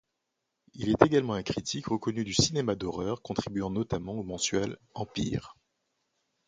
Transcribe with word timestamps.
Il 0.73 0.89
est 0.89 0.99
également 1.03 1.35
un 1.35 1.43
critique 1.43 1.85
reconnu 1.89 2.23
du 2.23 2.33
cinéma 2.33 2.73
d'horreur, 2.73 3.21
contribuant 3.21 3.69
notamment 3.69 4.13
au 4.13 4.23
mensuel 4.23 4.79
Empire. 4.95 5.55